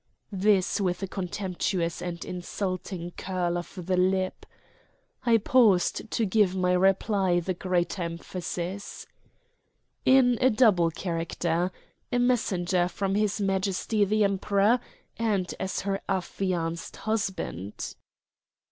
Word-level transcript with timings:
This 0.31 0.81
with 0.81 1.03
a 1.03 1.07
contemptuous 1.07 2.01
and 2.01 2.25
insulting 2.25 3.11
curl 3.17 3.55
of 3.55 3.85
the 3.85 3.95
lip. 3.95 4.47
I 5.27 5.37
paused 5.37 6.09
to 6.09 6.25
give 6.25 6.55
my 6.55 6.73
reply 6.73 7.39
the 7.39 7.53
greater 7.53 8.01
emphasis. 8.01 9.05
"In 10.03 10.39
a 10.41 10.49
double 10.49 10.89
character 10.89 11.71
a 12.11 12.17
messenger 12.17 12.87
from 12.87 13.13
his 13.13 13.39
Majesty 13.39 14.03
the 14.03 14.23
Emperor, 14.23 14.79
and 15.17 15.53
as 15.59 15.81
her 15.81 16.01
affianced 16.09 16.95
husband." 16.95 17.93